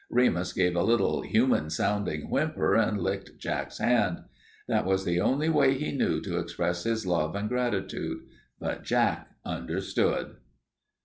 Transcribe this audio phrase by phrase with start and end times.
[0.09, 4.23] Remus gave a little, human sounding whimper and licked Jack's hand.
[4.67, 8.21] That was the only way he knew to express his love and gratitude,
[8.59, 10.37] but Jack understood.